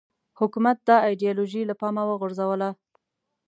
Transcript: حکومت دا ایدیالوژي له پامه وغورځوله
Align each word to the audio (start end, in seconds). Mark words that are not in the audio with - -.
حکومت 0.39 0.77
دا 0.87 0.97
ایدیالوژي 1.07 1.61
له 1.69 1.75
پامه 1.81 2.03
وغورځوله 2.07 2.69